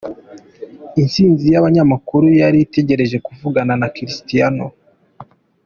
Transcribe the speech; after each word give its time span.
Isinzi 1.03 1.45
y'abanyamakuru 1.53 2.25
yari 2.41 2.57
itegereje 2.65 3.17
kuvugana 3.27 3.73
na 3.81 3.87
Cristiano. 3.95 4.65